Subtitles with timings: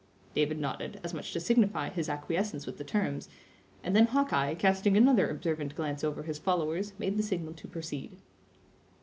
[0.33, 3.29] David nodded, as much to signify his acquiescence with the terms;
[3.83, 8.17] and then Hawkeye, casting another observant glance over his followers made the signal to proceed.